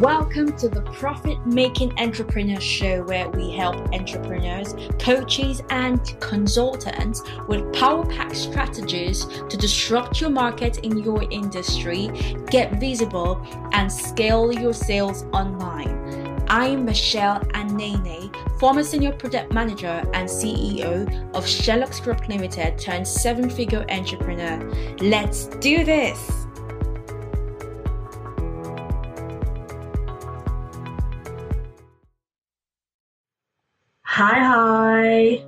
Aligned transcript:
Welcome 0.00 0.56
to 0.56 0.70
the 0.70 0.80
Profit 0.80 1.44
Making 1.46 1.92
Entrepreneur 2.00 2.58
Show, 2.58 3.02
where 3.02 3.28
we 3.28 3.50
help 3.50 3.76
entrepreneurs, 3.92 4.74
coaches, 4.98 5.62
and 5.68 6.00
consultants 6.18 7.22
with 7.46 7.70
power 7.74 8.06
pack 8.06 8.34
strategies 8.34 9.26
to 9.26 9.56
disrupt 9.58 10.18
your 10.18 10.30
market 10.30 10.78
in 10.78 10.96
your 10.96 11.22
industry, 11.30 12.08
get 12.50 12.80
visible, 12.80 13.46
and 13.72 13.92
scale 13.92 14.50
your 14.50 14.72
sales 14.72 15.24
online. 15.24 16.42
I'm 16.48 16.86
Michelle 16.86 17.40
Anene, 17.52 18.32
former 18.58 18.84
senior 18.84 19.12
product 19.12 19.52
manager 19.52 20.02
and 20.14 20.26
CEO 20.26 21.34
of 21.34 21.46
Sherlock's 21.46 22.00
Group 22.00 22.28
Limited, 22.28 22.78
turned 22.78 23.06
seven 23.06 23.50
figure 23.50 23.84
entrepreneur. 23.90 24.58
Let's 25.00 25.48
do 25.48 25.84
this! 25.84 26.41
Hi, 34.14 34.40
hi. 34.40 35.42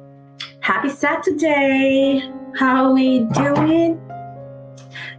Happy 0.61 0.89
Saturday. 0.89 2.33
How 2.57 2.87
are 2.87 2.95
we 2.95 3.19
doing? 3.35 4.01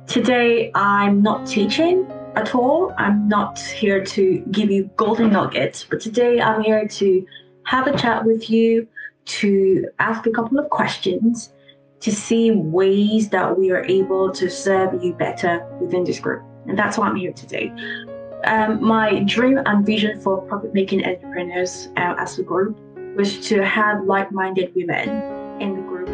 Today, 0.08 0.72
I'm 0.74 1.22
not 1.22 1.46
teaching 1.46 2.12
at 2.36 2.56
all. 2.56 2.92
I'm 2.98 3.28
not 3.28 3.60
here 3.60 4.04
to 4.04 4.40
give 4.50 4.72
you 4.72 4.90
golden 4.96 5.32
nuggets, 5.32 5.86
but 5.88 6.02
today 6.02 6.42
I'm 6.42 6.64
here 6.64 6.88
to 6.88 7.28
have 7.68 7.86
a 7.86 7.96
chat 7.96 8.26
with 8.26 8.50
you, 8.50 8.88
to 9.26 9.90
ask 10.00 10.26
a 10.26 10.32
couple 10.32 10.58
of 10.58 10.68
questions, 10.72 11.54
to 12.00 12.12
see 12.12 12.50
ways 12.50 13.30
that 13.30 13.60
we 13.60 13.70
are 13.70 13.86
able 13.86 14.32
to 14.32 14.50
serve 14.50 15.04
you 15.04 15.14
better 15.14 15.64
within 15.80 16.04
this 16.04 16.20
group. 16.20 16.42
And 16.66 16.80
that's 16.80 16.98
why 16.98 17.10
I'm 17.10 17.16
here 17.16 17.32
today. 17.32 17.72
Um, 18.46 18.84
my 18.84 19.20
dream 19.20 19.60
and 19.68 19.86
vision 19.86 20.20
for 20.20 20.42
profit 20.42 20.74
making 20.74 21.06
entrepreneurs 21.06 21.90
uh, 21.96 22.16
as 22.18 22.40
a 22.40 22.44
group 22.44 22.76
was 23.16 23.40
to 23.48 23.64
have 23.64 24.04
like-minded 24.06 24.74
women 24.76 25.62
in 25.62 25.76
the 25.76 25.82
group 25.82 26.10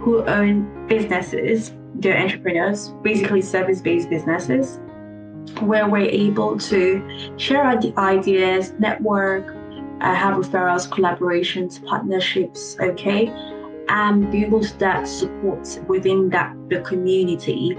who 0.00 0.22
own 0.24 0.86
businesses, 0.86 1.72
they're 1.94 2.18
entrepreneurs, 2.18 2.90
basically 3.02 3.42
service-based 3.42 4.10
businesses, 4.10 4.80
where 5.60 5.88
we're 5.88 6.10
able 6.10 6.58
to 6.58 7.02
share 7.36 7.62
our 7.62 7.78
ideas, 7.98 8.72
network, 8.78 9.54
uh, 10.00 10.14
have 10.14 10.34
referrals, 10.36 10.88
collaborations, 10.88 11.84
partnerships, 11.86 12.76
okay, 12.80 13.28
and 13.88 14.30
build 14.30 14.64
that 14.78 15.06
support 15.06 15.80
within 15.88 16.28
that 16.30 16.54
the 16.68 16.80
community. 16.80 17.74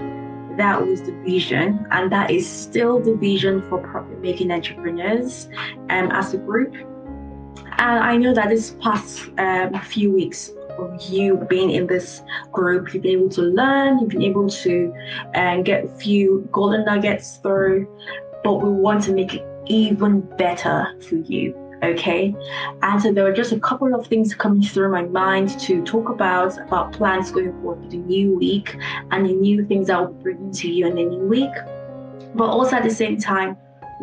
That 0.56 0.86
was 0.86 1.02
the 1.02 1.12
vision, 1.24 1.86
and 1.90 2.10
that 2.10 2.30
is 2.30 2.48
still 2.48 2.98
the 2.98 3.14
vision 3.14 3.62
for 3.68 3.78
profit-making 3.78 4.50
entrepreneurs 4.50 5.48
um, 5.90 6.10
as 6.10 6.32
a 6.32 6.38
group 6.38 6.74
and 7.78 7.98
I 7.98 8.16
know 8.16 8.34
that 8.34 8.48
this 8.48 8.76
past 8.80 9.28
um, 9.38 9.78
few 9.80 10.12
weeks 10.12 10.50
of 10.78 11.00
you 11.08 11.36
being 11.48 11.70
in 11.70 11.86
this 11.86 12.22
group, 12.52 12.92
you've 12.92 13.02
been 13.02 13.20
able 13.20 13.28
to 13.30 13.42
learn, 13.42 13.98
you've 13.98 14.10
been 14.10 14.22
able 14.22 14.48
to 14.48 14.92
uh, 15.34 15.62
get 15.62 15.84
a 15.84 15.88
few 15.88 16.48
golden 16.52 16.84
nuggets 16.84 17.36
through, 17.38 17.88
but 18.44 18.54
we 18.56 18.70
want 18.70 19.02
to 19.04 19.12
make 19.12 19.34
it 19.34 19.44
even 19.66 20.20
better 20.36 20.86
for 21.02 21.16
you. 21.16 21.54
Okay, 21.82 22.34
and 22.80 23.02
so 23.02 23.12
there 23.12 23.24
were 23.24 23.34
just 23.34 23.52
a 23.52 23.60
couple 23.60 23.94
of 23.94 24.06
things 24.06 24.34
coming 24.34 24.62
through 24.62 24.90
my 24.90 25.02
mind 25.02 25.60
to 25.60 25.84
talk 25.84 26.08
about 26.08 26.56
about 26.58 26.92
plans 26.92 27.30
going 27.30 27.52
forward 27.60 27.82
for 27.84 27.90
the 27.90 27.98
new 27.98 28.34
week 28.34 28.76
and 29.10 29.26
the 29.26 29.34
new 29.34 29.64
things 29.66 29.90
I 29.90 30.00
will 30.00 30.14
bring 30.14 30.50
to 30.52 30.70
you 30.70 30.86
in 30.86 30.94
the 30.94 31.04
new 31.04 31.26
week. 31.26 31.52
But 32.34 32.46
also 32.46 32.76
at 32.76 32.82
the 32.82 32.90
same 32.90 33.18
time, 33.20 33.58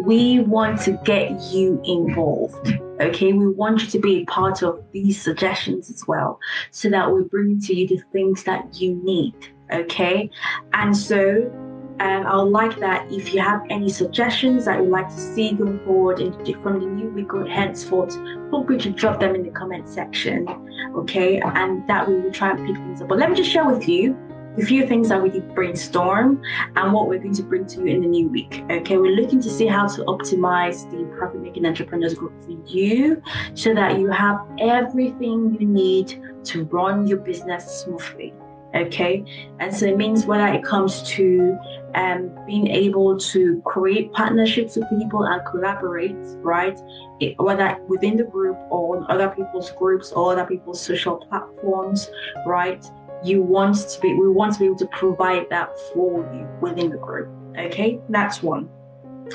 we 0.05 0.41
want 0.41 0.81
to 0.81 0.91
get 1.03 1.41
you 1.51 1.81
involved. 1.83 2.79
Okay, 3.01 3.33
we 3.33 3.47
want 3.47 3.81
you 3.81 3.87
to 3.87 3.99
be 3.99 4.21
a 4.21 4.25
part 4.25 4.61
of 4.61 4.83
these 4.91 5.21
suggestions 5.21 5.89
as 5.89 6.07
well, 6.07 6.39
so 6.71 6.89
that 6.89 7.11
we 7.11 7.23
bring 7.23 7.59
to 7.61 7.75
you 7.75 7.87
the 7.87 8.01
things 8.11 8.43
that 8.43 8.79
you 8.79 8.95
need. 9.03 9.33
Okay, 9.71 10.29
and 10.73 10.95
so 10.95 11.51
um, 11.99 12.25
I 12.25 12.37
would 12.37 12.51
like 12.51 12.79
that 12.79 13.11
if 13.11 13.33
you 13.33 13.41
have 13.41 13.63
any 13.69 13.89
suggestions 13.89 14.65
that 14.65 14.79
you'd 14.79 14.89
like 14.89 15.07
to 15.09 15.19
see 15.19 15.53
going 15.53 15.79
forward 15.85 16.19
in, 16.19 16.33
from 16.61 16.79
the 16.79 16.85
new 16.85 17.09
week 17.09 17.33
or 17.33 17.45
henceforth, 17.45 18.13
feel 18.49 18.63
free 18.65 18.77
to 18.79 18.89
drop 18.89 19.19
them 19.19 19.35
in 19.35 19.43
the 19.43 19.51
comment 19.51 19.87
section. 19.87 20.47
Okay, 20.95 21.39
and 21.39 21.87
that 21.87 22.07
we 22.07 22.19
will 22.19 22.31
try 22.31 22.51
and 22.51 22.59
pick 22.65 22.75
things 22.75 23.01
up. 23.01 23.07
But 23.07 23.17
let 23.17 23.29
me 23.29 23.35
just 23.35 23.49
share 23.49 23.65
with 23.65 23.87
you 23.87 24.17
a 24.57 24.65
few 24.65 24.87
things 24.87 25.09
that 25.09 25.21
we 25.21 25.29
did 25.29 25.53
brainstorm 25.55 26.41
and 26.75 26.93
what 26.93 27.07
we're 27.07 27.19
going 27.19 27.33
to 27.33 27.43
bring 27.43 27.65
to 27.65 27.79
you 27.79 27.87
in 27.87 28.01
the 28.01 28.07
new 28.07 28.27
week. 28.27 28.63
Okay, 28.69 28.97
we're 28.97 29.15
looking 29.15 29.41
to 29.41 29.49
see 29.49 29.65
how 29.65 29.87
to 29.87 30.03
optimize 30.03 30.89
the 30.91 31.05
profit 31.17 31.41
making 31.41 31.65
entrepreneurs 31.65 32.13
group 32.13 32.33
for 32.43 32.51
you 32.67 33.21
so 33.55 33.73
that 33.73 33.99
you 33.99 34.09
have 34.11 34.39
everything 34.59 35.57
you 35.59 35.67
need 35.67 36.21
to 36.45 36.65
run 36.65 37.07
your 37.07 37.17
business 37.17 37.83
smoothly. 37.83 38.33
Okay, 38.75 39.23
and 39.59 39.75
so 39.75 39.85
it 39.85 39.97
means 39.97 40.25
whether 40.25 40.47
it 40.47 40.63
comes 40.63 41.03
to 41.03 41.55
um, 41.93 42.31
being 42.47 42.67
able 42.67 43.19
to 43.19 43.61
create 43.65 44.11
partnerships 44.13 44.75
with 44.75 44.89
people 44.89 45.25
and 45.25 45.45
collaborate, 45.45 46.15
right? 46.41 46.79
It, 47.19 47.35
whether 47.37 47.77
within 47.87 48.17
the 48.17 48.23
group 48.23 48.57
or 48.71 48.97
on 48.97 49.05
other 49.11 49.29
people's 49.29 49.69
groups 49.73 50.11
or 50.11 50.31
other 50.31 50.45
people's 50.45 50.81
social 50.81 51.17
platforms, 51.17 52.09
right? 52.47 52.83
You 53.23 53.41
want 53.41 53.75
to 53.75 54.01
be 54.01 54.13
we 54.13 54.29
want 54.29 54.53
to 54.53 54.59
be 54.59 54.65
able 54.65 54.75
to 54.75 54.87
provide 54.87 55.49
that 55.49 55.77
for 55.93 56.21
you 56.33 56.47
within 56.61 56.89
the 56.89 56.97
group 56.97 57.29
okay? 57.57 57.99
That's 58.09 58.41
one. 58.43 58.69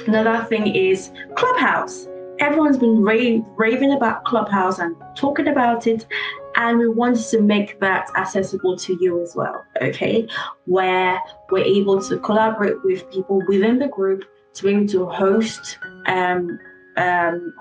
Another 0.07 0.45
thing 0.45 0.75
is 0.75 1.11
clubhouse. 1.35 2.07
Everyone's 2.39 2.79
been 2.79 3.03
rave, 3.03 3.43
raving 3.57 3.93
about 3.93 4.25
clubhouse 4.25 4.79
and 4.79 4.95
talking 5.17 5.49
about 5.49 5.87
it 5.87 6.07
and 6.57 6.79
we 6.79 6.89
wanted 6.89 7.25
to 7.29 7.41
make 7.41 7.81
that 7.81 8.11
accessible 8.17 8.77
to 8.77 8.97
you 9.01 9.23
as 9.23 9.35
well 9.35 9.65
okay? 9.83 10.29
Where 10.67 11.21
we're 11.51 11.65
able 11.65 12.01
to 12.03 12.19
collaborate 12.19 12.83
with 12.85 13.11
people 13.11 13.43
within 13.49 13.79
the 13.79 13.89
group 13.89 14.25
to 14.55 14.63
be 14.63 14.71
able 14.71 14.87
to 14.89 15.07
host 15.07 15.79
um, 16.07 16.59
um, 16.97 17.55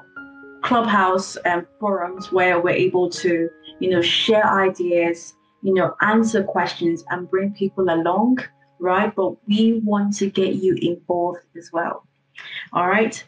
clubhouse 0.64 1.38
um, 1.46 1.66
forums 1.80 2.32
where 2.32 2.59
we're 2.59 2.72
able 2.72 3.09
to 3.09 3.50
you 3.80 3.90
know 3.90 4.02
share 4.02 4.46
ideas 4.46 5.34
you 5.67 5.73
know, 5.73 5.94
answer 6.00 6.45
questions 6.45 7.03
and 7.09 7.29
bring 7.29 7.51
people 7.51 7.89
along, 7.89 8.38
right? 8.79 9.13
But 9.13 9.31
we 9.50 9.81
want 9.83 10.16
to 10.16 10.29
get 10.29 10.55
you 10.55 10.75
involved 10.81 11.41
as 11.57 11.72
well. 11.73 12.07
All 12.72 12.88
right. 12.88 13.22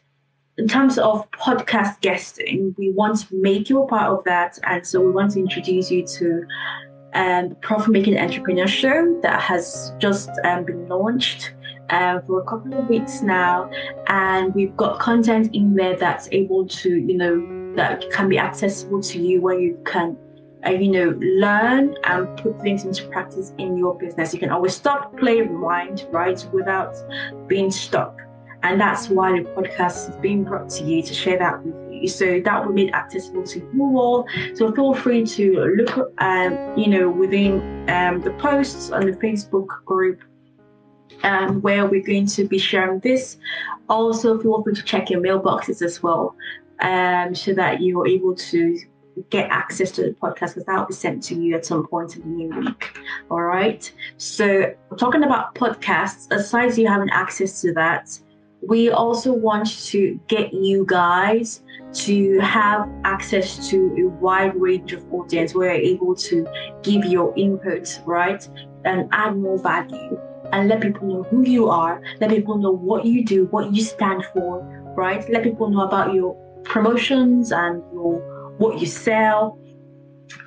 In 0.57 0.65
terms 0.65 0.97
of 0.97 1.29
podcast 1.31 1.99
guesting, 1.99 2.73
we 2.77 2.91
want 2.91 3.19
to 3.19 3.27
make 3.33 3.69
you 3.69 3.83
a 3.83 3.87
part 3.87 4.17
of 4.17 4.23
that. 4.23 4.57
And 4.63 4.87
so 4.87 5.01
we 5.01 5.11
want 5.11 5.31
to 5.31 5.39
introduce 5.39 5.91
you 5.91 6.07
to 6.07 6.45
um, 7.13 7.57
Profit 7.61 7.89
Making 7.89 8.17
Entrepreneur 8.17 8.67
Show 8.67 9.19
that 9.21 9.41
has 9.41 9.91
just 9.97 10.29
um, 10.45 10.63
been 10.63 10.87
launched 10.87 11.51
uh, 11.89 12.21
for 12.21 12.39
a 12.39 12.45
couple 12.45 12.73
of 12.73 12.87
weeks 12.87 13.21
now. 13.21 13.69
And 14.07 14.55
we've 14.55 14.77
got 14.77 14.97
content 14.99 15.53
in 15.53 15.75
there 15.75 15.97
that's 15.97 16.29
able 16.31 16.65
to, 16.67 16.89
you 16.89 17.17
know, 17.17 17.75
that 17.75 18.09
can 18.11 18.29
be 18.29 18.39
accessible 18.39 19.01
to 19.01 19.21
you 19.21 19.41
where 19.41 19.59
you 19.59 19.77
can 19.83 20.17
you 20.67 20.89
know, 20.89 21.09
learn 21.19 21.95
and 22.03 22.37
put 22.37 22.59
things 22.61 22.83
into 22.83 23.07
practice 23.07 23.53
in 23.57 23.77
your 23.77 23.97
business. 23.97 24.33
You 24.33 24.39
can 24.39 24.49
always 24.49 24.75
stop, 24.75 25.17
play, 25.17 25.41
rewind, 25.41 26.07
right, 26.11 26.45
without 26.51 26.95
being 27.47 27.71
stuck. 27.71 28.19
And 28.63 28.79
that's 28.79 29.09
why 29.09 29.31
the 29.31 29.47
podcast 29.49 30.09
is 30.09 30.15
being 30.17 30.43
brought 30.43 30.69
to 30.71 30.83
you 30.83 31.01
to 31.01 31.13
share 31.13 31.39
that 31.39 31.63
with 31.63 31.93
you. 31.93 32.07
So 32.09 32.41
that 32.43 32.65
will 32.65 32.73
be 32.73 32.91
accessible 32.91 33.43
to 33.43 33.59
you 33.59 33.97
all. 33.97 34.27
So 34.53 34.71
feel 34.73 34.93
free 34.93 35.25
to 35.25 35.75
look, 35.77 36.13
um, 36.17 36.77
you 36.77 36.87
know, 36.87 37.09
within 37.09 37.89
um, 37.89 38.21
the 38.21 38.31
posts 38.31 38.91
on 38.91 39.05
the 39.05 39.13
Facebook 39.13 39.67
group 39.85 40.21
um, 41.23 41.61
where 41.61 41.85
we're 41.85 42.03
going 42.03 42.27
to 42.27 42.43
be 42.45 42.57
sharing 42.57 42.99
this. 42.99 43.37
Also, 43.87 44.37
feel 44.39 44.61
free 44.61 44.75
to 44.75 44.83
check 44.83 45.09
your 45.09 45.21
mailboxes 45.21 45.81
as 45.81 46.03
well 46.03 46.35
um, 46.81 47.33
so 47.33 47.53
that 47.53 47.81
you're 47.81 48.07
able 48.07 48.35
to 48.35 48.77
get 49.29 49.49
access 49.49 49.91
to 49.91 50.03
the 50.03 50.09
podcast 50.11 50.55
because 50.55 50.65
that 50.65 50.79
will 50.79 50.85
be 50.85 50.93
sent 50.93 51.23
to 51.23 51.35
you 51.35 51.55
at 51.55 51.65
some 51.65 51.87
point 51.87 52.15
in 52.15 52.21
the 52.21 52.27
new 52.27 52.59
week. 52.59 52.97
All 53.29 53.41
right. 53.41 53.91
So, 54.17 54.73
talking 54.97 55.23
about 55.23 55.55
podcasts, 55.55 56.31
aside 56.31 56.77
you 56.77 56.87
having 56.87 57.09
access 57.09 57.61
to 57.61 57.73
that, 57.73 58.19
we 58.61 58.89
also 58.89 59.31
want 59.31 59.67
to 59.87 60.19
get 60.27 60.53
you 60.53 60.85
guys 60.85 61.61
to 61.93 62.39
have 62.39 62.89
access 63.03 63.69
to 63.69 63.95
a 63.97 64.07
wide 64.21 64.55
range 64.55 64.93
of 64.93 65.11
audience 65.13 65.55
where 65.55 65.73
you're 65.73 65.95
able 65.95 66.15
to 66.15 66.47
give 66.83 67.05
your 67.05 67.33
input, 67.37 67.99
right? 68.05 68.47
And 68.85 69.09
add 69.11 69.37
more 69.37 69.57
value 69.57 70.19
and 70.51 70.67
let 70.67 70.81
people 70.81 71.07
know 71.07 71.23
who 71.23 71.43
you 71.43 71.69
are, 71.69 72.01
let 72.19 72.29
people 72.29 72.57
know 72.57 72.71
what 72.71 73.05
you 73.05 73.23
do, 73.25 73.45
what 73.45 73.73
you 73.73 73.83
stand 73.83 74.25
for, 74.33 74.61
right? 74.95 75.27
Let 75.29 75.43
people 75.43 75.69
know 75.69 75.81
about 75.81 76.13
your 76.13 76.35
promotions 76.63 77.51
and 77.51 77.83
your 77.93 78.21
what 78.59 78.79
you 78.79 78.85
sell. 78.85 79.57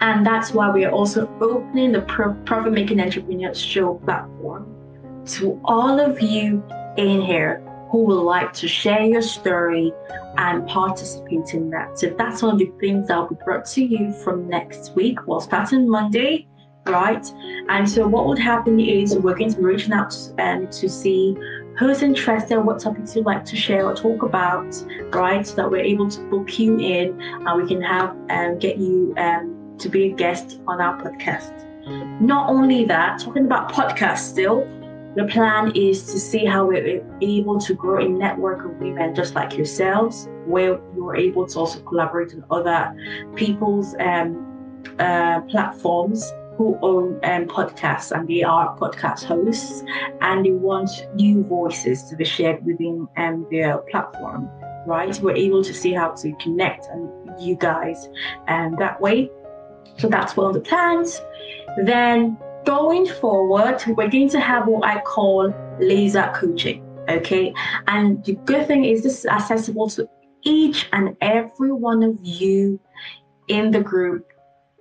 And 0.01 0.25
that's 0.25 0.53
why 0.53 0.71
we 0.71 0.85
are 0.85 0.93
also 0.93 1.29
opening 1.41 1.93
the 1.93 2.03
Profit 2.03 2.73
Making 2.73 3.01
Entrepreneurs 3.01 3.61
Show 3.61 3.95
platform 3.95 4.69
to 5.27 5.61
all 5.65 5.99
of 5.99 6.21
you 6.21 6.63
in 6.97 7.21
here 7.21 7.63
who 7.91 8.05
would 8.05 8.23
like 8.23 8.53
to 8.55 8.69
share 8.69 9.03
your 9.03 9.23
story 9.23 9.93
and 10.39 10.67
participate 10.67 11.53
in 11.53 11.69
that. 11.71 11.99
So 11.99 12.15
that's 12.17 12.43
one 12.43 12.55
of 12.55 12.59
the 12.59 12.73
things 12.81 13.09
that 13.09 13.17
will 13.19 13.29
be 13.29 13.37
brought 13.45 13.67
to 13.67 13.85
you 13.85 14.13
from 14.25 14.49
next 14.49 14.95
week. 14.95 15.27
Well, 15.27 15.41
starting 15.41 15.89
Monday, 15.89 16.47
right? 16.87 17.31
And 17.69 17.89
so 17.89 18.07
what 18.07 18.27
would 18.27 18.39
happen 18.39 18.81
is 18.81 19.17
we're 19.17 19.35
going 19.35 19.51
to 19.51 19.57
be 19.59 19.65
reaching 19.65 19.93
out 19.93 20.17
um, 20.39 20.69
to 20.69 20.89
see 20.89 21.37
who's 21.83 22.03
interested, 22.03 22.61
what 22.61 22.81
topics 22.81 23.17
you'd 23.17 23.27
like 23.27 23.45
to 23.47 23.57
share 23.57 23.87
or 23.87 23.95
talk 23.95 24.23
about, 24.23 24.75
right? 25.13 25.47
So 25.47 25.57
that 25.57 25.71
we're 25.71 25.85
able 25.85 26.09
to 26.09 26.21
book 26.31 26.59
you 26.59 26.79
in 26.79 27.21
and 27.21 27.63
we 27.63 27.69
can 27.69 27.83
have 27.83 28.11
um, 28.31 28.59
get 28.59 28.79
you 28.79 29.15
um, 29.17 29.77
to 29.79 29.89
be 29.89 30.13
a 30.13 30.15
guest 30.15 30.61
on 30.67 30.81
our 30.81 31.01
podcast. 31.01 31.53
Not 32.21 32.49
only 32.49 32.85
that, 32.85 33.21
talking 33.21 33.45
about 33.45 33.73
podcasts 33.73 34.31
still, 34.31 34.61
the 35.17 35.25
plan 35.25 35.73
is 35.75 36.05
to 36.05 36.19
see 36.19 36.47
how 36.47 36.65
we're 36.65 37.05
able 37.21 37.61
to 37.61 37.75
grow 37.75 38.03
a 38.03 38.09
network 38.09 38.65
of 38.65 38.71
women 38.79 39.15
just 39.15 39.35
like 39.35 39.57
yourselves, 39.57 40.29
where 40.47 40.81
you're 40.95 41.17
able 41.17 41.47
to 41.47 41.59
also 41.59 41.81
collaborate 41.81 42.33
on 42.35 42.45
other 42.51 42.95
people's 43.35 43.95
um, 43.99 44.85
uh, 44.99 45.41
platforms 45.43 46.33
own 46.83 47.21
um, 47.25 47.47
podcasts 47.47 48.11
and 48.13 48.29
they 48.29 48.43
are 48.43 48.77
podcast 48.79 49.25
hosts 49.25 49.83
and 50.21 50.45
they 50.45 50.51
want 50.51 50.91
new 51.15 51.45
voices 51.45 52.05
to 52.05 52.17
be 52.17 52.25
shared 52.25 52.65
within 52.65 53.09
um, 53.17 53.47
their 53.51 53.79
platform, 53.91 54.49
right? 54.87 55.19
We're 55.21 55.37
able 55.37 55.63
to 55.65 55.75
see 55.75 55.93
how 55.93 56.11
to 56.11 56.33
connect 56.37 56.87
and 56.87 57.11
you 57.41 57.57
guys 57.57 58.09
and 58.47 58.75
um, 58.75 58.81
that 58.81 59.01
way. 59.01 59.31
So 59.99 60.09
that's 60.09 60.37
one 60.37 60.47
of 60.47 60.55
the 60.55 60.61
plans. 60.61 61.21
Then 61.85 62.37
going 62.65 63.07
forward, 63.07 63.83
we're 63.87 64.09
going 64.09 64.31
to 64.31 64.41
have 64.41 64.67
what 64.67 64.85
I 64.85 65.01
call 65.01 65.53
laser 65.81 66.31
coaching. 66.35 66.85
Okay. 67.09 67.53
And 67.89 68.25
the 68.25 68.35
good 68.45 68.67
thing 68.67 68.85
is 68.85 69.03
this 69.03 69.21
is 69.21 69.27
accessible 69.27 69.89
to 69.91 70.09
each 70.43 70.89
and 70.93 71.17
every 71.21 71.73
one 71.73 72.03
of 72.03 72.17
you 72.23 72.81
in 73.49 73.71
the 73.71 73.81
group, 73.81 74.33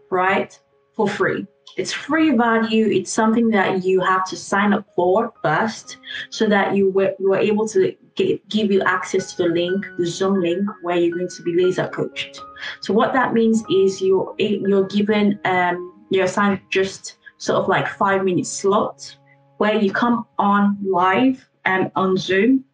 right? 0.09 0.57
For 0.95 1.07
free. 1.07 1.47
It's 1.77 1.93
free 1.93 2.31
value. 2.31 2.88
It's 2.88 3.11
something 3.11 3.49
that 3.49 3.85
you 3.85 4.01
have 4.01 4.25
to 4.25 4.35
sign 4.35 4.73
up 4.73 4.85
for 4.95 5.33
first 5.41 5.97
so 6.29 6.47
that 6.47 6.75
you 6.75 6.91
were, 6.91 7.13
you 7.17 7.33
are 7.33 7.39
able 7.39 7.67
to 7.69 7.95
get, 8.15 8.47
give 8.49 8.71
you 8.71 8.81
access 8.81 9.33
to 9.35 9.43
the 9.43 9.49
link, 9.49 9.85
the 9.97 10.05
Zoom 10.05 10.41
link, 10.41 10.67
where 10.81 10.97
you're 10.97 11.15
going 11.15 11.29
to 11.29 11.43
be 11.43 11.55
laser 11.55 11.88
coached. 11.88 12.41
So 12.81 12.93
what 12.93 13.13
that 13.13 13.33
means 13.33 13.63
is 13.69 14.01
you're, 14.01 14.35
you're 14.38 14.88
given, 14.88 15.39
um, 15.45 16.05
you're 16.09 16.25
assigned 16.25 16.59
just 16.69 17.17
sort 17.38 17.61
of 17.61 17.69
like 17.69 17.88
five 17.88 18.23
minute 18.23 18.45
slot 18.45 19.15
where 19.57 19.75
you 19.75 19.93
come 19.93 20.25
on 20.38 20.77
live 20.83 21.47
and 21.65 21.85
um, 21.85 21.91
on 21.95 22.17
Zoom 22.17 22.65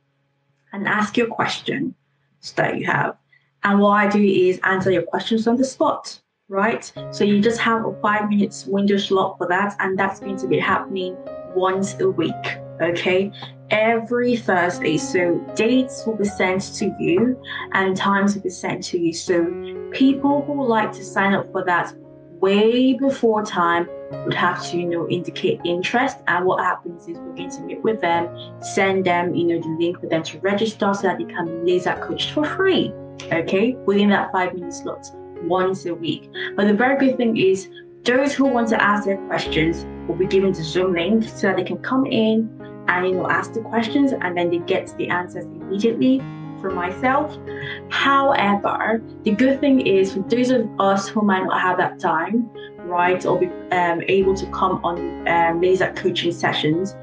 and 0.74 0.88
ask 0.88 1.18
your 1.18 1.28
questions 1.28 1.94
that 2.56 2.80
you 2.80 2.86
have. 2.86 3.18
And 3.64 3.80
what 3.80 3.92
I 3.92 4.08
do 4.08 4.24
is 4.24 4.60
answer 4.64 4.92
your 4.92 5.04
questions 5.04 5.48
on 5.48 5.58
the 5.58 5.66
spot, 5.66 6.20
right? 6.50 6.92
So 7.12 7.24
you 7.24 7.42
just 7.42 7.60
have 7.60 7.86
a 7.86 7.94
five 8.02 8.30
minutes 8.30 8.66
window 8.66 8.98
slot 8.98 9.38
for 9.38 9.48
that, 9.48 9.76
and 9.80 9.98
that's 9.98 10.20
going 10.20 10.38
to 10.38 10.48
be 10.48 10.60
happening 10.60 11.16
once 11.56 12.00
a 12.00 12.10
week, 12.10 12.58
okay? 12.82 13.32
Every 13.70 14.38
Thursday. 14.38 14.98
So 14.98 15.40
dates 15.56 16.06
will 16.06 16.16
be 16.16 16.26
sent 16.26 16.62
to 16.76 16.96
you 17.00 17.42
and 17.74 17.98
times 17.98 18.36
will 18.36 18.44
be 18.44 18.50
sent 18.50 18.84
to 18.86 19.00
you. 19.00 19.14
So 19.14 19.46
people 19.92 20.44
who 20.46 20.66
like 20.66 20.92
to 20.94 21.04
sign 21.04 21.34
up 21.34 21.52
for 21.52 21.66
that 21.66 21.94
way 22.40 22.94
before 22.94 23.44
time 23.44 23.90
would 24.24 24.34
have 24.34 24.64
to, 24.68 24.78
you 24.78 24.86
know, 24.86 25.10
indicate 25.10 25.60
interest. 25.66 26.18
And 26.28 26.46
what 26.46 26.64
happens 26.64 27.08
is 27.10 27.18
we're 27.18 27.36
going 27.36 27.50
to 27.50 27.62
meet 27.62 27.84
with 27.84 28.00
them, 28.00 28.30
send 28.62 29.06
them, 29.06 29.36
you 29.36 29.48
know, 29.48 29.60
the 29.60 29.76
link 29.80 30.00
for 30.00 30.08
them 30.08 30.24
to 30.24 30.40
register 30.40 30.94
so 30.94 31.02
that 31.02 31.18
they 31.18 31.26
can 31.26 31.46
be 31.66 31.74
laser 31.74 31.96
coached 32.02 32.32
for 32.32 32.46
free. 32.46 32.94
Okay, 33.34 33.74
within 33.86 34.10
that 34.10 34.32
five 34.32 34.54
minute 34.54 34.72
slot, 34.74 35.12
once 35.44 35.86
a 35.86 35.94
week. 35.94 36.30
But 36.56 36.68
the 36.68 36.74
very 36.74 36.98
good 36.98 37.18
thing 37.18 37.38
is 37.38 37.70
those 38.04 38.34
who 38.34 38.46
want 38.46 38.70
to 38.70 38.82
ask 38.82 39.06
their 39.06 39.18
questions 39.28 39.86
will 40.08 40.16
be 40.16 40.28
given 40.28 40.54
the 40.54 40.64
Zoom 40.64 40.94
link 40.94 41.24
so 41.24 41.48
that 41.48 41.58
they 41.58 41.64
can 41.64 41.78
come 41.80 42.06
in 42.06 42.50
and 42.88 43.08
you 43.08 43.16
know 43.16 43.30
ask 43.30 43.54
the 43.54 43.62
questions 43.62 44.14
and 44.14 44.38
then 44.38 44.50
they 44.50 44.60
get 44.60 44.96
the 44.98 45.10
answers 45.10 45.46
immediately 45.46 46.20
for 46.62 46.72
myself. 46.72 47.38
However, 47.90 49.02
the 49.24 49.32
good 49.32 49.60
thing 49.60 49.86
is 49.86 50.14
for 50.14 50.22
those 50.22 50.50
of 50.50 50.68
us 50.80 51.08
who 51.08 51.22
might 51.22 51.44
not 51.44 51.60
have 51.60 51.78
that 51.78 52.00
time, 52.00 52.50
right, 52.80 53.24
or 53.26 53.40
be 53.40 53.48
um, 53.72 54.02
able 54.08 54.36
to 54.36 54.46
come 54.48 54.84
on 54.84 55.28
um, 55.28 55.62
laser 55.62 55.92
coaching 55.94 56.32
sessions, 56.32 56.96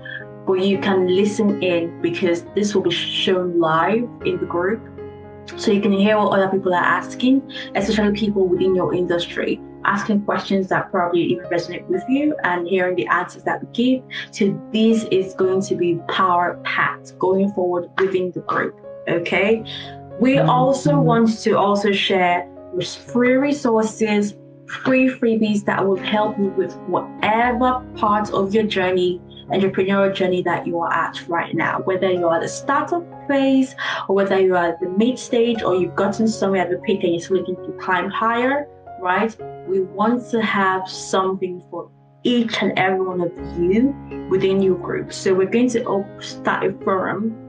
where 0.46 0.58
you 0.58 0.78
can 0.78 1.06
listen 1.06 1.62
in 1.62 2.00
because 2.02 2.44
this 2.54 2.74
will 2.74 2.82
be 2.82 2.90
shown 2.90 3.58
live 3.60 4.08
in 4.24 4.38
the 4.38 4.46
group. 4.46 4.82
So 5.56 5.70
you 5.70 5.80
can 5.80 5.92
hear 5.92 6.18
what 6.18 6.38
other 6.38 6.48
people 6.48 6.74
are 6.74 6.82
asking, 6.82 7.50
especially 7.74 8.12
people 8.12 8.46
within 8.46 8.74
your 8.74 8.94
industry, 8.94 9.60
asking 9.84 10.22
questions 10.22 10.68
that 10.68 10.90
probably 10.90 11.22
even 11.22 11.44
resonate 11.46 11.86
with 11.88 12.02
you 12.08 12.34
and 12.44 12.66
hearing 12.66 12.96
the 12.96 13.06
answers 13.06 13.42
that 13.44 13.62
we 13.62 13.68
give. 13.72 14.02
So 14.30 14.58
this 14.72 15.04
is 15.10 15.34
going 15.34 15.62
to 15.62 15.74
be 15.74 15.98
power 16.08 16.60
packed 16.64 17.18
going 17.18 17.52
forward 17.52 17.90
within 17.98 18.32
the 18.32 18.40
group. 18.40 18.78
Okay. 19.08 19.62
We 20.20 20.36
mm-hmm. 20.36 20.48
also 20.48 20.98
want 20.98 21.38
to 21.40 21.58
also 21.58 21.92
share 21.92 22.48
free 23.12 23.34
resources, 23.34 24.34
free 24.66 25.08
freebies 25.08 25.64
that 25.66 25.86
will 25.86 25.96
help 25.96 26.38
you 26.38 26.48
with 26.50 26.74
whatever 26.88 27.84
part 27.96 28.30
of 28.32 28.54
your 28.54 28.64
journey, 28.64 29.20
entrepreneurial 29.48 30.14
journey 30.14 30.42
that 30.42 30.66
you 30.66 30.78
are 30.78 30.92
at 30.92 31.26
right 31.28 31.54
now, 31.54 31.80
whether 31.80 32.10
you're 32.10 32.34
at 32.34 32.42
the 32.42 32.48
startup 32.48 33.04
phase 33.28 33.74
or 34.08 34.16
whether 34.16 34.40
you're 34.40 34.56
at 34.56 34.80
the 34.80 34.88
mid 34.88 35.18
stage 35.18 35.62
or 35.62 35.74
you've 35.74 35.94
gotten 35.94 36.26
somewhere 36.28 36.62
at 36.62 36.70
the 36.70 36.78
peak 36.78 37.04
and 37.04 37.20
you're 37.20 37.38
looking 37.38 37.56
to 37.56 37.72
climb 37.80 38.08
higher, 38.10 38.66
right? 39.00 39.36
We 39.68 39.80
want 39.80 40.30
to 40.30 40.42
have 40.42 40.88
something 40.88 41.62
for 41.70 41.90
each 42.22 42.62
and 42.62 42.72
every 42.78 43.04
one 43.04 43.20
of 43.20 43.32
you 43.58 43.94
within 44.30 44.62
your 44.62 44.76
group. 44.76 45.12
So 45.12 45.34
we're 45.34 45.50
going 45.50 45.68
to 45.70 46.06
start 46.20 46.64
a 46.64 46.72
forum 46.84 47.40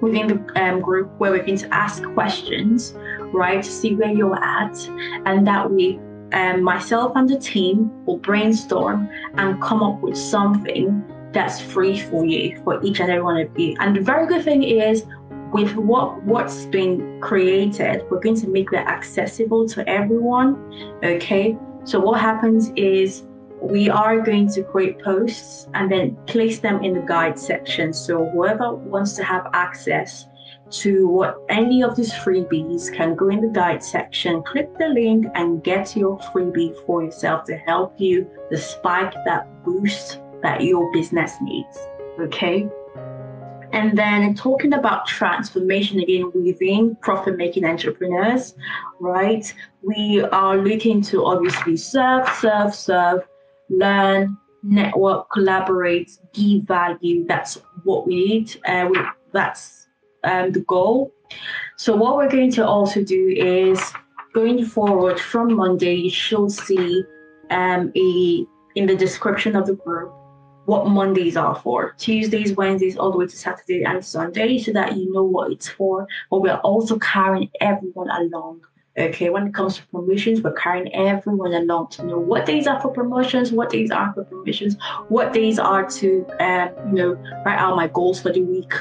within 0.00 0.26
the 0.26 0.62
um, 0.62 0.80
group 0.80 1.10
where 1.18 1.30
we're 1.30 1.44
going 1.44 1.58
to 1.58 1.72
ask 1.72 2.02
questions, 2.14 2.92
right, 3.32 3.62
to 3.62 3.70
see 3.70 3.94
where 3.94 4.12
you're 4.12 4.42
at. 4.42 4.76
And 5.24 5.46
that 5.46 5.70
way, 5.70 6.00
um, 6.32 6.62
myself 6.62 7.12
and 7.14 7.28
the 7.28 7.38
team 7.38 8.04
will 8.04 8.18
brainstorm 8.18 9.08
and 9.34 9.62
come 9.62 9.82
up 9.82 10.00
with 10.00 10.16
something 10.16 11.04
that's 11.36 11.60
free 11.60 12.00
for 12.00 12.24
you, 12.24 12.58
for 12.64 12.82
each 12.82 12.98
and 13.00 13.10
every 13.10 13.22
one 13.22 13.38
of 13.38 13.58
you. 13.58 13.76
And 13.78 13.94
the 13.94 14.00
very 14.00 14.26
good 14.26 14.42
thing 14.42 14.62
is, 14.62 15.04
with 15.52 15.76
what 15.76 16.22
what's 16.24 16.64
been 16.66 17.20
created, 17.20 18.02
we're 18.10 18.20
going 18.20 18.40
to 18.40 18.48
make 18.48 18.70
that 18.70 18.88
accessible 18.88 19.68
to 19.68 19.86
everyone. 19.88 20.50
Okay. 21.04 21.56
So 21.84 22.00
what 22.00 22.20
happens 22.20 22.72
is 22.74 23.24
we 23.60 23.88
are 23.88 24.20
going 24.20 24.48
to 24.52 24.62
create 24.62 24.98
posts 25.02 25.68
and 25.74 25.92
then 25.92 26.16
place 26.26 26.58
them 26.58 26.82
in 26.82 26.94
the 26.94 27.04
guide 27.14 27.38
section. 27.38 27.92
So 27.92 28.28
whoever 28.30 28.74
wants 28.74 29.12
to 29.16 29.24
have 29.24 29.48
access 29.52 30.26
to 30.82 31.06
what 31.06 31.36
any 31.48 31.82
of 31.82 31.94
these 31.96 32.12
freebies 32.12 32.92
can 32.92 33.14
go 33.14 33.28
in 33.28 33.40
the 33.40 33.52
guide 33.60 33.84
section, 33.84 34.42
click 34.42 34.68
the 34.78 34.88
link 34.88 35.26
and 35.34 35.62
get 35.62 35.96
your 35.96 36.18
freebie 36.30 36.74
for 36.84 37.04
yourself 37.04 37.44
to 37.44 37.56
help 37.56 38.00
you 38.00 38.26
the 38.50 38.56
spike 38.56 39.14
that 39.26 39.46
boost 39.64 40.20
that 40.46 40.62
your 40.62 40.92
business 40.92 41.32
needs. 41.42 41.76
Okay. 42.20 42.68
And 43.72 43.98
then 43.98 44.34
talking 44.34 44.74
about 44.74 45.06
transformation 45.06 45.98
again 45.98 46.30
within 46.34 46.96
profit 47.02 47.36
making 47.36 47.64
entrepreneurs, 47.64 48.54
right? 49.00 49.52
We 49.82 50.22
are 50.22 50.56
looking 50.56 51.02
to 51.10 51.24
obviously 51.24 51.76
serve, 51.76 52.28
serve, 52.40 52.72
serve 52.74 53.20
learn, 53.68 54.36
network, 54.62 55.28
collaborate, 55.32 56.12
give 56.32 56.62
value. 56.62 57.26
That's 57.26 57.58
what 57.82 58.06
we 58.06 58.14
need. 58.14 58.56
Uh, 58.64 58.86
we, 58.88 59.00
that's 59.32 59.88
um, 60.22 60.52
the 60.52 60.60
goal. 60.60 61.12
So 61.76 61.96
what 61.96 62.16
we're 62.16 62.30
going 62.30 62.52
to 62.52 62.64
also 62.64 63.02
do 63.02 63.34
is 63.36 63.80
going 64.32 64.64
forward 64.64 65.18
from 65.18 65.54
Monday, 65.54 65.94
you 65.94 66.10
should 66.10 66.52
see 66.52 67.02
um, 67.50 67.92
a 67.96 68.46
in 68.76 68.86
the 68.86 68.94
description 68.94 69.56
of 69.56 69.66
the 69.66 69.74
group 69.74 70.12
what 70.66 70.88
Mondays 70.88 71.36
are 71.36 71.56
for. 71.56 71.94
Tuesdays, 71.98 72.54
Wednesdays, 72.54 72.96
all 72.96 73.10
the 73.10 73.18
way 73.18 73.26
to 73.26 73.36
Saturday 73.36 73.84
and 73.84 74.04
Sunday, 74.04 74.58
so 74.58 74.72
that 74.72 74.96
you 74.96 75.12
know 75.12 75.24
what 75.24 75.50
it's 75.52 75.68
for. 75.68 76.06
But 76.30 76.42
we're 76.42 76.56
also 76.56 76.98
carrying 76.98 77.50
everyone 77.60 78.10
along 78.10 78.62
Okay, 78.98 79.28
when 79.28 79.48
it 79.48 79.52
comes 79.52 79.76
to 79.76 79.86
promotions, 79.88 80.40
we're 80.40 80.54
carrying 80.54 80.90
everyone 80.94 81.52
along 81.52 81.88
to 81.90 82.06
know 82.06 82.18
what 82.18 82.46
days 82.46 82.66
are 82.66 82.80
for 82.80 82.90
promotions, 82.90 83.52
what 83.52 83.68
days 83.68 83.90
are 83.90 84.10
for 84.14 84.24
promotions, 84.24 84.76
what 85.08 85.34
days 85.34 85.58
are 85.58 85.84
to, 85.84 86.26
um, 86.40 86.70
you 86.88 86.94
know, 86.94 87.12
write 87.44 87.58
out 87.58 87.76
my 87.76 87.88
goals 87.88 88.22
for 88.22 88.32
the 88.32 88.40
week, 88.40 88.72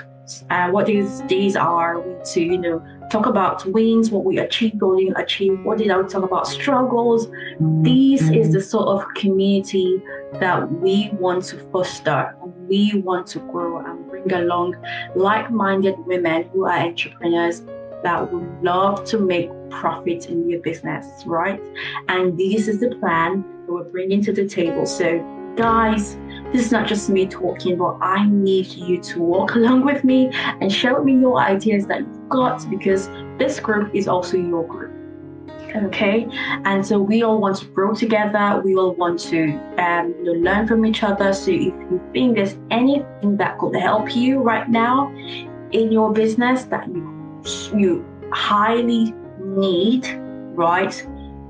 uh, 0.50 0.70
what 0.70 0.86
these 0.86 1.20
days 1.22 1.58
are 1.58 2.00
we 2.00 2.15
to, 2.24 2.42
you 2.42 2.58
know, 2.58 3.05
talk 3.15 3.25
about 3.25 3.65
wins, 3.67 4.12
what 4.12 4.25
we 4.25 4.39
achieved, 4.39 4.81
what 4.81 4.95
we 4.95 5.05
didn't 5.05 5.17
achieve, 5.17 5.60
what 5.63 5.77
did 5.77 5.89
I 5.89 6.01
talk 6.03 6.24
about 6.24 6.48
struggles. 6.48 7.29
This 7.60 8.22
is 8.22 8.51
the 8.51 8.62
sort 8.62 8.88
of 8.88 9.07
community 9.15 10.01
that 10.41 10.69
we 10.81 11.10
want 11.13 11.45
to 11.45 11.57
foster 11.72 12.36
we 12.67 13.00
want 13.05 13.27
to 13.27 13.39
grow 13.51 13.77
and 13.86 14.10
bring 14.10 14.34
along 14.34 14.75
like-minded 15.15 15.95
women 16.00 16.50
who 16.51 16.65
are 16.65 16.79
entrepreneurs 16.79 17.62
that 18.03 18.31
would 18.31 18.63
love 18.63 19.05
to 19.05 19.19
make 19.19 19.50
profit 19.69 20.25
in 20.27 20.50
your 20.50 20.60
business, 20.62 21.05
right? 21.25 21.62
And 22.07 22.38
this 22.38 22.67
is 22.67 22.79
the 22.79 22.95
plan 22.95 23.43
that 23.65 23.72
we're 23.72 23.84
bringing 23.84 24.24
to 24.24 24.34
the 24.34 24.48
table. 24.48 24.86
So, 24.86 25.19
guys, 25.55 26.17
this 26.51 26.65
is 26.65 26.72
not 26.72 26.88
just 26.88 27.10
me 27.10 27.27
talking, 27.27 27.77
but 27.77 27.98
I 28.01 28.27
need 28.27 28.67
you 28.67 29.00
to 29.01 29.19
walk 29.22 29.55
along 29.60 29.86
with 29.86 30.03
me 30.03 30.29
and 30.34 30.72
share 30.72 30.95
with 30.95 31.05
me 31.05 31.13
your 31.19 31.39
ideas 31.39 31.86
that 31.88 32.01
got 32.29 32.70
because 32.70 33.08
this 33.38 33.60
group 33.60 33.94
is 33.94 34.08
also 34.08 34.38
your 34.38 34.67
group. 34.67 34.91
Okay, 35.75 36.25
and 36.63 36.86
so 36.86 36.98
we 37.01 37.24
all 37.24 37.39
want 37.41 37.58
to 37.58 37.65
grow 37.65 37.94
together. 37.94 38.62
We 38.63 38.75
all 38.75 38.94
want 38.94 39.20
to 39.32 39.51
um, 39.77 40.15
you 40.20 40.24
know, 40.24 40.32
learn 40.32 40.67
from 40.67 40.86
each 40.86 41.03
other. 41.03 41.34
So 41.34 41.51
if 41.51 41.74
you 41.74 42.01
think 42.13 42.36
there's 42.38 42.58
anything 42.72 43.36
that 43.38 43.58
could 43.58 43.75
help 43.75 44.15
you 44.15 44.39
right 44.39 44.70
now 44.70 45.13
in 45.72 45.91
your 45.91 46.13
business 46.13 46.63
that 46.65 46.88
you 46.88 47.41
you 47.75 48.05
highly 48.32 49.13
need, 49.39 50.08
right? 50.55 51.08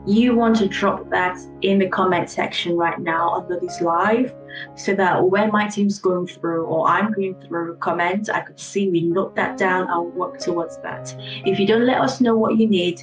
You 0.07 0.35
want 0.35 0.55
to 0.57 0.67
drop 0.67 1.09
that 1.11 1.37
in 1.61 1.77
the 1.77 1.87
comment 1.87 2.29
section 2.29 2.77
right 2.77 2.99
now 2.99 3.35
under 3.35 3.59
this 3.59 3.79
live 3.81 4.33
so 4.75 4.93
that 4.95 5.23
when 5.29 5.51
my 5.51 5.67
team's 5.67 5.99
going 5.99 6.27
through 6.27 6.65
or 6.65 6.87
I'm 6.87 7.11
going 7.11 7.35
through 7.41 7.77
comments, 7.77 8.29
I 8.29 8.41
could 8.41 8.59
see 8.59 8.89
we 8.89 9.01
note 9.01 9.35
that 9.35 9.57
down 9.57 9.87
and 9.89 10.13
work 10.13 10.39
towards 10.39 10.77
that. 10.79 11.15
If 11.45 11.59
you 11.59 11.67
don't 11.67 11.85
let 11.85 12.01
us 12.01 12.21
know 12.21 12.35
what 12.35 12.57
you 12.57 12.67
need, 12.67 13.01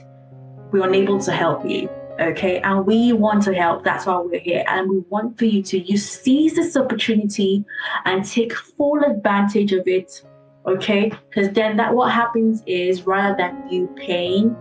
we're 0.70 0.86
unable 0.86 1.20
to 1.20 1.32
help 1.32 1.68
you. 1.68 1.88
Okay, 2.20 2.60
and 2.60 2.86
we 2.86 3.12
want 3.14 3.42
to 3.44 3.54
help. 3.54 3.84
That's 3.84 4.06
why 4.06 4.18
we're 4.18 4.38
here. 4.38 4.64
And 4.68 4.88
we 4.88 4.98
want 5.08 5.38
for 5.38 5.46
you 5.46 5.62
to 5.62 5.78
you 5.78 5.96
seize 5.96 6.54
this 6.54 6.76
opportunity 6.76 7.64
and 8.04 8.24
take 8.24 8.54
full 8.54 9.02
advantage 9.02 9.72
of 9.72 9.88
it 9.88 10.22
okay 10.66 11.12
because 11.28 11.50
then 11.52 11.76
that 11.76 11.92
what 11.92 12.12
happens 12.12 12.62
is 12.66 13.02
rather 13.02 13.36
than 13.36 13.68
you 13.68 13.88
paying 13.96 14.54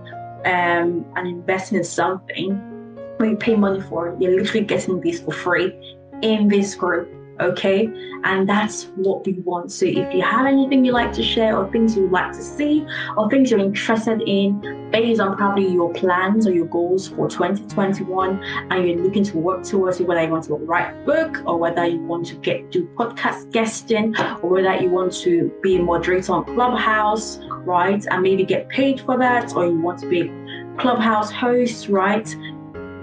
um 0.45 1.05
and 1.15 1.27
investing 1.27 1.77
in 1.77 1.83
something 1.83 2.55
when 3.17 3.29
you 3.31 3.35
pay 3.35 3.55
money 3.55 3.79
for 3.81 4.09
it 4.09 4.21
you're 4.21 4.35
literally 4.35 4.65
getting 4.65 4.99
this 5.01 5.21
for 5.21 5.31
free 5.31 5.97
in 6.21 6.47
this 6.47 6.75
group 6.75 7.09
okay? 7.41 7.91
And 8.23 8.47
that's 8.47 8.85
what 8.95 9.25
we 9.25 9.33
want. 9.33 9.71
So 9.71 9.85
if 9.85 10.13
you 10.13 10.21
have 10.21 10.45
anything 10.45 10.85
you 10.85 10.91
like 10.91 11.11
to 11.13 11.23
share 11.23 11.57
or 11.57 11.69
things 11.71 11.95
you'd 11.95 12.11
like 12.11 12.31
to 12.33 12.41
see 12.41 12.85
or 13.17 13.29
things 13.29 13.49
you're 13.49 13.59
interested 13.59 14.21
in 14.21 14.89
based 14.91 15.19
on 15.19 15.35
probably 15.37 15.67
your 15.67 15.91
plans 15.93 16.45
or 16.45 16.53
your 16.53 16.67
goals 16.67 17.07
for 17.07 17.27
2021 17.27 18.43
and 18.69 18.87
you're 18.87 18.99
looking 18.99 19.23
to 19.23 19.37
work 19.37 19.63
towards 19.63 19.99
it, 19.99 20.07
whether 20.07 20.21
you 20.21 20.29
want 20.29 20.43
to 20.45 20.53
write 20.55 20.93
a 20.93 21.05
book 21.05 21.41
or 21.45 21.57
whether 21.57 21.85
you 21.85 22.01
want 22.03 22.27
to 22.27 22.35
get 22.35 22.71
do 22.71 22.87
podcast 22.95 23.51
guesting 23.51 24.15
or 24.41 24.49
whether 24.49 24.75
you 24.75 24.89
want 24.89 25.11
to 25.13 25.51
be 25.63 25.77
a 25.77 25.81
moderator 25.81 26.33
on 26.33 26.45
Clubhouse, 26.45 27.39
right? 27.63 28.05
And 28.11 28.21
maybe 28.21 28.43
get 28.43 28.69
paid 28.69 29.01
for 29.01 29.17
that 29.17 29.55
or 29.55 29.65
you 29.65 29.79
want 29.79 29.99
to 29.99 30.09
be 30.09 30.21
a 30.21 30.75
Clubhouse 30.77 31.31
host, 31.31 31.87
right? 31.89 32.35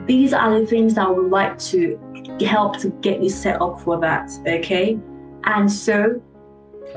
These 0.06 0.32
are 0.32 0.58
the 0.58 0.66
things 0.66 0.94
that 0.94 1.06
I 1.06 1.10
would 1.10 1.30
like 1.30 1.58
to 1.58 1.98
help 2.46 2.78
to 2.78 2.90
get 3.00 3.22
you 3.22 3.30
set 3.30 3.60
up 3.60 3.80
for 3.80 3.98
that. 4.00 4.30
Okay. 4.46 4.98
And 5.44 5.70
so 5.70 6.20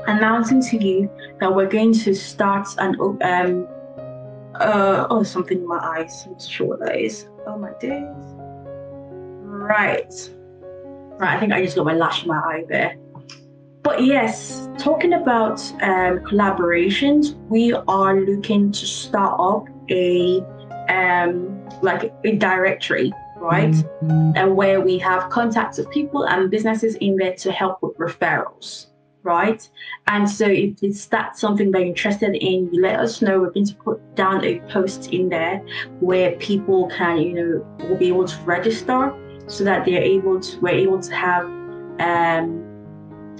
announcing 0.06 0.62
to 0.62 0.82
you 0.82 1.10
that 1.40 1.54
we're 1.54 1.68
going 1.68 1.92
to 1.92 2.14
start 2.14 2.68
an 2.78 2.96
um 3.00 3.68
uh 4.60 5.06
oh 5.10 5.22
something 5.22 5.58
in 5.58 5.66
my 5.66 5.78
eyes. 5.78 6.24
I'm 6.26 6.32
not 6.32 6.42
sure 6.42 6.66
what 6.66 6.80
that 6.80 6.98
is. 6.98 7.28
Oh 7.46 7.58
my 7.58 7.72
days. 7.80 8.06
Right. 9.42 10.12
Right, 11.18 11.36
I 11.36 11.40
think 11.40 11.52
I 11.52 11.62
just 11.62 11.76
got 11.76 11.86
my 11.86 11.94
lash 11.94 12.22
in 12.22 12.28
my 12.28 12.38
eye 12.38 12.64
there. 12.68 12.96
But 13.82 14.04
yes, 14.04 14.68
talking 14.78 15.12
about 15.12 15.60
um, 15.82 16.20
collaborations, 16.20 17.34
we 17.48 17.72
are 17.72 18.20
looking 18.20 18.72
to 18.72 18.86
start 18.86 19.38
up 19.38 19.68
a 19.90 20.40
um, 20.88 21.68
like 21.82 22.12
a 22.24 22.36
directory 22.36 23.12
right? 23.42 23.72
Mm-hmm. 23.72 24.32
And 24.36 24.56
where 24.56 24.80
we 24.80 24.98
have 24.98 25.28
contacts 25.30 25.78
of 25.78 25.90
people 25.90 26.24
and 26.28 26.50
businesses 26.50 26.94
in 26.96 27.16
there 27.16 27.34
to 27.36 27.50
help 27.50 27.82
with 27.82 27.96
referrals, 27.98 28.86
right? 29.22 29.68
And 30.06 30.30
so 30.30 30.46
if 30.46 30.82
it's 30.82 31.06
that 31.06 31.36
something 31.36 31.72
that 31.72 31.80
you're 31.80 31.88
interested 31.88 32.34
in, 32.36 32.72
you 32.72 32.80
let 32.80 33.00
us 33.00 33.20
know. 33.20 33.40
We're 33.40 33.50
going 33.50 33.66
to 33.66 33.74
put 33.74 34.14
down 34.14 34.44
a 34.44 34.60
post 34.70 35.12
in 35.12 35.28
there 35.28 35.58
where 36.00 36.32
people 36.36 36.88
can, 36.88 37.18
you 37.18 37.34
know, 37.34 37.86
will 37.88 37.96
be 37.96 38.08
able 38.08 38.26
to 38.26 38.40
register 38.42 39.12
so 39.48 39.64
that 39.64 39.84
they're 39.84 40.02
able 40.02 40.40
to, 40.40 40.60
we're 40.60 40.70
able 40.70 41.00
to 41.00 41.14
have 41.14 41.44
um, 41.98 42.62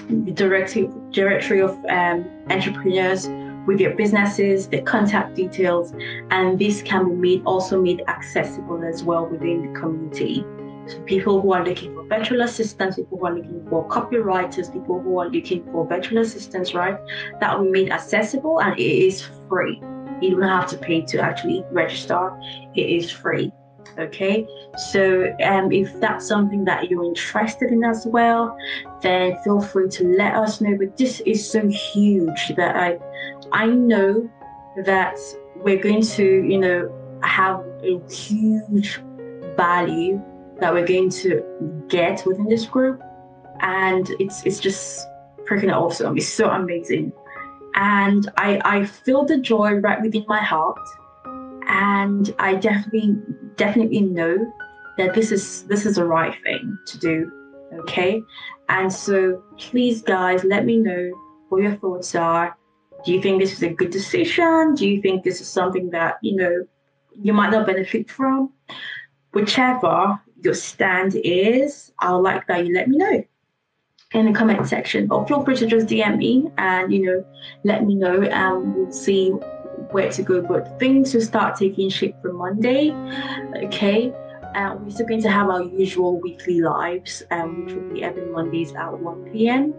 the 0.08 0.32
directory, 0.32 0.90
directory 1.12 1.60
of 1.60 1.72
um, 1.88 2.28
entrepreneurs 2.50 3.28
with 3.66 3.80
your 3.80 3.94
businesses, 3.94 4.68
the 4.68 4.82
contact 4.82 5.34
details, 5.34 5.94
and 6.30 6.58
this 6.58 6.82
can 6.82 7.08
be 7.08 7.14
made 7.14 7.42
also 7.44 7.80
made 7.80 8.02
accessible 8.08 8.82
as 8.84 9.02
well 9.04 9.26
within 9.26 9.72
the 9.72 9.78
community. 9.78 10.44
So 10.86 11.00
people 11.02 11.40
who 11.40 11.52
are 11.52 11.64
looking 11.64 11.94
for 11.94 12.04
virtual 12.04 12.42
assistants, 12.42 12.96
people 12.96 13.18
who 13.18 13.26
are 13.26 13.34
looking 13.34 13.64
for 13.68 13.86
copywriters, 13.88 14.72
people 14.72 15.00
who 15.00 15.20
are 15.20 15.28
looking 15.28 15.64
for 15.70 15.86
virtual 15.86 16.18
assistants, 16.18 16.74
right? 16.74 16.98
That 17.40 17.56
will 17.56 17.66
be 17.66 17.84
made 17.84 17.92
accessible 17.92 18.60
and 18.60 18.78
it 18.78 18.82
is 18.82 19.22
free. 19.48 19.80
You 20.20 20.30
don't 20.30 20.42
have 20.42 20.68
to 20.70 20.76
pay 20.76 21.02
to 21.02 21.20
actually 21.20 21.64
register. 21.70 22.32
It 22.74 22.88
is 22.88 23.10
free. 23.10 23.52
Okay, 23.98 24.46
so 24.90 25.34
um, 25.44 25.70
if 25.70 26.00
that's 26.00 26.26
something 26.26 26.64
that 26.64 26.88
you're 26.88 27.04
interested 27.04 27.70
in 27.70 27.84
as 27.84 28.06
well, 28.06 28.56
then 29.02 29.36
feel 29.44 29.60
free 29.60 29.88
to 29.90 30.16
let 30.16 30.34
us 30.34 30.62
know. 30.62 30.76
But 30.78 30.96
this 30.96 31.20
is 31.20 31.46
so 31.46 31.68
huge 31.68 32.52
that 32.56 32.76
I, 32.76 32.98
I 33.52 33.66
know 33.66 34.30
that 34.84 35.18
we're 35.56 35.82
going 35.82 36.02
to, 36.02 36.24
you 36.24 36.58
know, 36.58 37.20
have 37.22 37.60
a 37.82 38.00
huge 38.10 39.00
value 39.56 40.20
that 40.60 40.72
we're 40.72 40.86
going 40.86 41.10
to 41.10 41.84
get 41.88 42.24
within 42.26 42.46
this 42.46 42.66
group, 42.66 43.00
and 43.60 44.08
it's 44.18 44.44
it's 44.44 44.60
just 44.60 45.06
freaking 45.48 45.74
awesome. 45.74 46.16
It's 46.16 46.28
so 46.28 46.50
amazing, 46.50 47.12
and 47.74 48.30
I 48.36 48.60
I 48.64 48.84
feel 48.86 49.24
the 49.24 49.38
joy 49.38 49.74
right 49.74 50.00
within 50.00 50.24
my 50.26 50.42
heart 50.42 50.78
and 51.72 52.34
I 52.38 52.54
definitely 52.54 53.16
definitely 53.56 54.02
know 54.02 54.52
that 54.98 55.14
this 55.14 55.32
is 55.32 55.64
this 55.64 55.86
is 55.86 55.96
the 55.96 56.04
right 56.04 56.34
thing 56.42 56.78
to 56.86 56.98
do. 56.98 57.32
Okay, 57.80 58.22
and 58.68 58.92
so 58.92 59.42
please, 59.58 60.02
guys, 60.02 60.44
let 60.44 60.66
me 60.66 60.76
know 60.76 61.10
what 61.48 61.62
your 61.62 61.74
thoughts 61.76 62.14
are. 62.14 62.56
Do 63.04 63.12
you 63.12 63.20
think 63.20 63.40
this 63.40 63.52
is 63.52 63.62
a 63.62 63.68
good 63.70 63.90
decision? 63.90 64.74
Do 64.74 64.88
you 64.88 65.02
think 65.02 65.24
this 65.24 65.40
is 65.40 65.48
something 65.48 65.90
that 65.90 66.18
you 66.22 66.36
know 66.36 66.66
you 67.20 67.32
might 67.32 67.50
not 67.50 67.66
benefit 67.66 68.10
from? 68.10 68.52
Whichever 69.32 70.20
your 70.42 70.54
stand 70.54 71.14
is, 71.16 71.92
I 71.98 72.12
would 72.12 72.18
like 72.20 72.46
that 72.46 72.66
you 72.66 72.74
let 72.74 72.88
me 72.88 72.96
know 72.98 73.24
in 74.12 74.26
the 74.26 74.32
comment 74.32 74.66
section 74.68 75.10
or 75.10 75.26
feel 75.26 75.42
free 75.42 75.56
to 75.56 75.66
just 75.66 75.86
DM 75.86 76.18
me 76.18 76.50
and 76.58 76.92
you 76.92 77.02
know 77.02 77.24
let 77.64 77.84
me 77.86 77.94
know 77.94 78.22
and 78.22 78.74
we'll 78.74 78.92
see 78.92 79.32
where 79.90 80.10
to 80.12 80.22
go, 80.22 80.40
but 80.40 80.78
things 80.78 81.14
will 81.14 81.22
start 81.22 81.56
taking 81.56 81.90
shape 81.90 82.14
from 82.22 82.36
Monday. 82.36 82.92
Okay. 83.64 84.12
Uh, 84.54 84.76
we're 84.78 84.90
still 84.90 85.06
going 85.06 85.22
to 85.22 85.30
have 85.30 85.48
our 85.48 85.62
usual 85.62 86.20
weekly 86.20 86.60
lives, 86.60 87.22
um, 87.30 87.64
which 87.64 87.74
will 87.74 87.94
be 87.94 88.02
every 88.02 88.26
Mondays 88.26 88.74
at 88.74 88.92
1 88.92 89.30
p.m. 89.32 89.74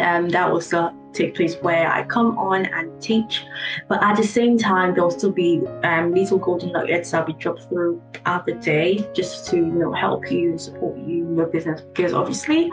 Um, 0.00 0.28
that 0.28 0.50
will 0.50 0.60
still 0.60 0.94
take 1.12 1.34
place 1.34 1.56
where 1.56 1.90
I 1.90 2.04
come 2.04 2.38
on 2.38 2.66
and 2.66 3.02
teach, 3.02 3.44
but 3.88 4.02
at 4.02 4.16
the 4.16 4.22
same 4.22 4.56
time 4.56 4.94
there'll 4.94 5.10
still 5.10 5.32
be 5.32 5.60
um, 5.82 6.14
little 6.14 6.38
golden 6.38 6.72
nuggets 6.72 7.10
that'll 7.10 7.26
be 7.26 7.32
dropped 7.32 7.62
throughout 7.68 8.46
the 8.46 8.54
day 8.60 9.08
just 9.12 9.46
to 9.46 9.56
you 9.56 9.64
know 9.64 9.92
help 9.92 10.30
you 10.30 10.50
and 10.50 10.60
support 10.60 10.96
you 10.98 11.26
in 11.26 11.36
your 11.36 11.46
business 11.46 11.80
because 11.80 12.12
obviously 12.12 12.70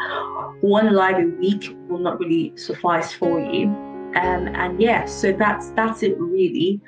one 0.62 0.94
live 0.94 1.18
a 1.18 1.28
week 1.40 1.76
will 1.88 2.00
not 2.00 2.20
really 2.20 2.56
suffice 2.56 3.12
for 3.12 3.40
you. 3.40 3.68
Um, 4.16 4.48
and 4.48 4.82
yeah, 4.82 5.06
so 5.06 5.34
that's 5.34 5.72
that's 5.72 6.04
it 6.04 6.18
really. 6.20 6.80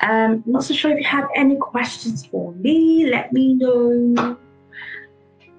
Um, 0.00 0.42
not 0.44 0.64
so 0.64 0.74
sure 0.74 0.90
if 0.90 0.98
you 0.98 1.06
have 1.06 1.28
any 1.34 1.56
questions 1.56 2.26
for 2.26 2.52
me. 2.52 3.06
Let 3.10 3.32
me 3.32 3.54
know 3.54 4.36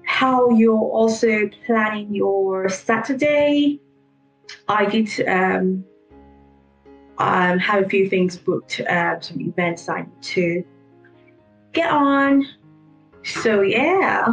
how 0.04 0.50
you're 0.50 0.76
also 0.76 1.48
planning 1.66 2.14
your 2.14 2.68
Saturday. 2.68 3.80
I 4.68 4.86
did 4.86 5.28
um, 5.28 5.84
um, 7.18 7.58
have 7.58 7.84
a 7.84 7.88
few 7.88 8.08
things 8.08 8.36
booked, 8.36 8.80
uh, 8.80 9.20
some 9.20 9.40
events 9.40 9.88
I 9.88 10.02
need 10.02 10.22
to 10.22 10.64
get 11.72 11.90
on. 11.90 12.46
So 13.24 13.62
yeah, 13.62 14.26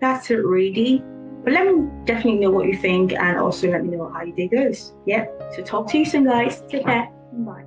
that's 0.00 0.30
it 0.30 0.44
really. 0.44 1.02
But 1.44 1.54
let 1.54 1.66
me 1.66 1.88
definitely 2.04 2.40
know 2.40 2.50
what 2.50 2.66
you 2.66 2.76
think 2.76 3.12
and 3.12 3.38
also 3.38 3.70
let 3.70 3.84
me 3.84 3.96
know 3.96 4.10
how 4.10 4.22
your 4.22 4.36
day 4.36 4.48
goes. 4.48 4.92
Yep. 5.06 5.54
So 5.56 5.62
talk 5.62 5.90
to 5.90 5.98
you 5.98 6.04
soon, 6.04 6.24
guys. 6.24 6.62
Take 6.68 6.84
care. 6.84 7.08
Bye. 7.32 7.64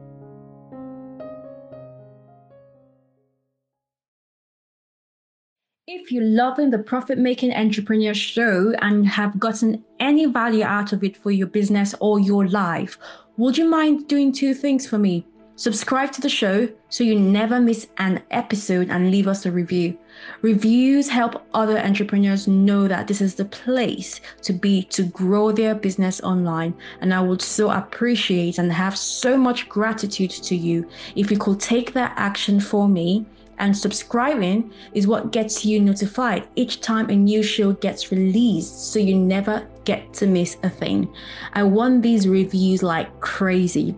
If 5.95 6.12
you're 6.12 6.23
loving 6.23 6.71
the 6.71 6.79
Profit 6.79 7.19
Making 7.19 7.53
Entrepreneur 7.53 8.15
Show 8.15 8.73
and 8.81 9.07
have 9.07 9.39
gotten 9.39 9.85
any 10.00 10.25
value 10.25 10.63
out 10.63 10.91
of 10.91 11.03
it 11.03 11.15
for 11.15 11.29
your 11.29 11.45
business 11.45 11.93
or 12.00 12.19
your 12.19 12.47
life, 12.47 12.97
would 13.38 13.59
you 13.59 13.69
mind 13.69 14.07
doing 14.07 14.31
two 14.31 14.55
things 14.55 14.88
for 14.88 14.97
me? 14.97 15.23
Subscribe 15.55 16.12
to 16.13 16.21
the 16.21 16.29
show 16.29 16.67
so 16.89 17.03
you 17.03 17.19
never 17.19 17.59
miss 17.59 17.85
an 17.97 18.23
episode 18.31 18.89
and 18.89 19.12
leave 19.12 19.27
us 19.27 19.45
a 19.45 19.51
review. 19.51 19.95
Reviews 20.41 21.09
help 21.09 21.45
other 21.53 21.77
entrepreneurs 21.77 22.47
know 22.47 22.88
that 22.88 23.07
this 23.07 23.21
is 23.21 23.35
the 23.35 23.45
place 23.45 24.19
to 24.41 24.51
be 24.51 24.81
to 24.85 25.03
grow 25.03 25.51
their 25.51 25.75
business 25.75 26.19
online. 26.21 26.73
And 27.01 27.13
I 27.13 27.21
would 27.21 27.43
so 27.43 27.69
appreciate 27.69 28.57
and 28.57 28.73
have 28.73 28.97
so 28.97 29.38
much 29.38 29.69
gratitude 29.69 30.31
to 30.31 30.55
you 30.55 30.89
if 31.15 31.29
you 31.29 31.38
could 31.38 31.59
take 31.59 31.93
that 31.93 32.13
action 32.15 32.59
for 32.59 32.89
me. 32.89 33.27
And 33.63 33.77
subscribing 33.77 34.74
is 34.93 35.08
what 35.08 35.32
gets 35.32 35.63
you 35.63 35.79
notified 35.79 36.50
each 36.58 36.82
time 36.82 37.10
a 37.10 37.15
new 37.15 37.41
show 37.41 37.72
gets 37.72 38.12
released 38.12 38.91
so 38.91 39.00
you 39.00 39.15
never 39.15 39.65
get 39.86 40.13
to 40.15 40.27
miss 40.27 40.58
a 40.63 40.70
thing. 40.70 41.08
I 41.53 41.63
want 41.63 42.01
these 42.01 42.27
reviews 42.27 42.84
like 42.84 43.22
crazy 43.22 43.96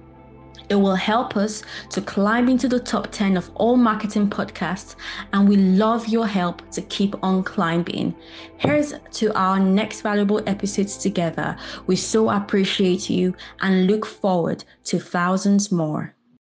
it 0.70 0.76
will 0.76 0.96
help 0.96 1.38
us 1.38 1.64
to 1.90 2.02
climb 2.02 2.50
into 2.50 2.68
the 2.68 2.80
top 2.80 3.12
10 3.12 3.38
of 3.38 3.52
all 3.56 3.78
marketing 3.78 4.30
podcasts, 4.30 4.96
and 5.32 5.48
we 5.48 5.58
love 5.58 6.08
your 6.08 6.26
help 6.26 6.68
to 6.72 6.82
keep 6.82 7.16
on 7.24 7.44
climbing. 7.44 8.16
Here's 8.58 8.94
to 9.14 9.32
our 9.36 9.60
next 9.60 10.02
valuable 10.02 10.42
episodes 10.48 10.98
together. 10.98 11.56
We 11.86 11.96
so 11.96 12.32
appreciate 12.32 13.12
you 13.12 13.36
and 13.62 13.86
look 13.86 14.08
forward 14.08 14.64
to 14.86 15.00
thousands 15.00 15.72
more. 15.72 16.15